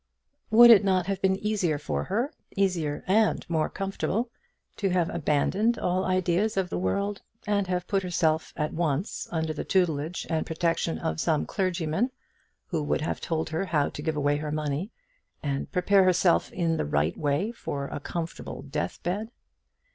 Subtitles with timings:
[0.49, 4.31] Would it not have been easier for her easier and more comfortable
[4.77, 9.53] to have abandoned all ideas of the world, and have put herself at once under
[9.53, 12.09] the tutelage and protection of some clergyman
[12.65, 14.89] who would have told her how to give away her money,
[15.43, 19.29] and prepare herself in the right way for a comfortable death bed?